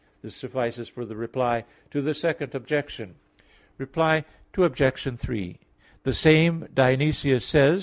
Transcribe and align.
This 0.23 0.33
suffices 0.35 0.89
for 0.89 1.05
the 1.05 1.15
Reply 1.15 1.63
to 1.91 2.01
the 2.01 2.15
Second 2.15 2.55
Objection. 2.55 3.17
Reply 3.77 4.25
Obj. 4.57 5.19
3: 5.19 5.59
The 6.01 6.13
same 6.15 6.67
Dionysius 6.73 7.45
says 7.45 7.71
(Div. 7.73 7.79